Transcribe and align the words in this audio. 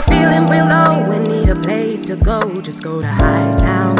drunk. 0.00 0.18
Feeling 0.18 0.48
real 0.48 0.66
low 0.66 1.10
and 1.12 1.28
need 1.28 1.48
a 1.48 1.54
place 1.54 2.06
to 2.06 2.16
go, 2.16 2.60
just 2.60 2.82
go 2.84 3.00
to 3.00 3.06
Hightown. 3.06 3.98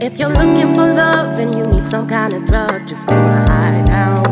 If 0.00 0.18
you're 0.18 0.30
looking 0.30 0.70
for 0.70 0.92
love 0.94 1.38
and 1.38 1.56
you 1.56 1.66
need 1.66 1.86
some 1.86 2.08
kind 2.08 2.34
of 2.34 2.44
drug, 2.46 2.88
just 2.88 3.06
go 3.06 3.14
to 3.14 3.18
Hightown. 3.20 4.24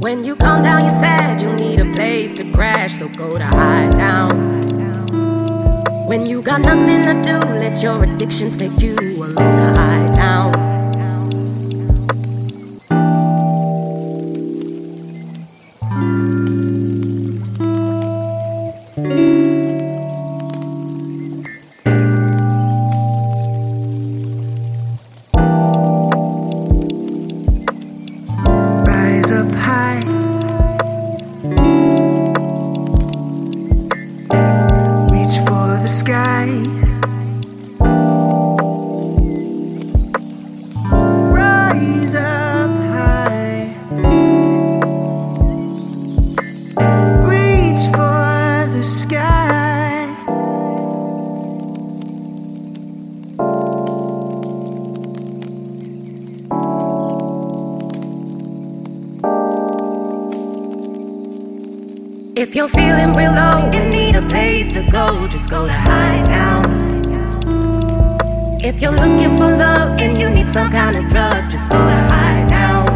When 0.00 0.24
you 0.24 0.36
calm 0.36 0.62
down, 0.62 0.82
you're 0.82 0.90
sad, 0.90 1.40
you 1.40 1.52
need 1.52 1.80
a 1.80 1.92
place 1.92 2.34
to 2.34 2.50
crash, 2.52 2.92
so 2.94 3.08
go 3.08 3.38
to 3.38 3.44
Hightown. 3.44 4.62
When 6.06 6.26
you 6.26 6.42
got 6.42 6.60
nothing 6.60 7.06
to 7.06 7.22
do, 7.22 7.38
let 7.38 7.82
your 7.82 8.02
addictions 8.04 8.56
take 8.56 8.78
you 8.80 8.96
along 8.98 9.34
to 9.34 9.42
Hightown. 9.42 10.54
Rise 10.54 10.63
If 62.36 62.56
you're 62.56 62.66
feeling 62.66 63.14
real 63.14 63.30
low 63.32 63.70
and 63.72 63.92
need 63.92 64.16
a 64.16 64.22
place 64.22 64.74
to 64.74 64.82
go, 64.90 65.28
just 65.28 65.48
go 65.50 65.66
to 65.66 65.72
Hightown. 65.72 66.64
If 68.60 68.82
you're 68.82 68.90
looking 68.90 69.30
for 69.38 69.56
love 69.56 70.00
and 70.00 70.18
you 70.18 70.28
need 70.28 70.48
some 70.48 70.68
kind 70.72 70.96
of 70.96 71.08
drug, 71.08 71.48
just 71.48 71.70
go 71.70 71.76
to 71.76 71.94
Hightown. 72.10 72.90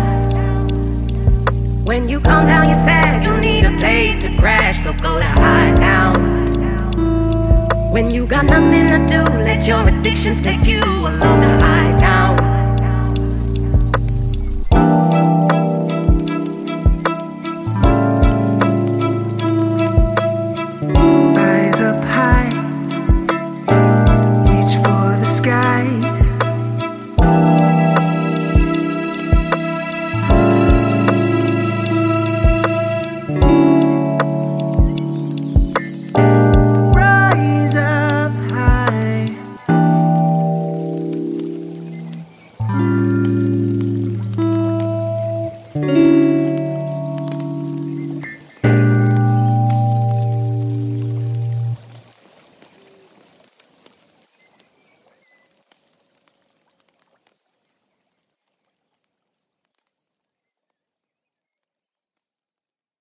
When 1.85 2.09
you 2.09 2.19
come 2.19 2.49
down, 2.49 2.67
you're 2.67 2.75
sad, 2.75 3.25
you 3.27 3.37
need 3.37 3.65
a 3.65 3.71
place 3.79 4.19
to 4.25 4.37
crash, 4.37 4.81
so 4.81 4.93
go 4.95 5.21
to 5.21 5.25
Hightown. 5.25 6.19
When 7.93 8.11
you 8.11 8.27
got 8.27 8.45
nothing 8.45 8.91
to 8.91 8.99
do, 9.07 9.23
let 9.45 9.69
your 9.69 9.87
addictions 9.87 10.41
take 10.43 10.67
you 10.67 10.83
along 10.83 11.43
to 11.43 11.49
Hightown. 11.63 12.28
up 21.81 22.03
high, 22.03 22.49
reach 24.51 24.75
for 24.83 25.17
the 25.21 25.27
sky. 25.27 25.85
Rise 36.95 37.77
up 37.77 38.33
high. 38.51 39.37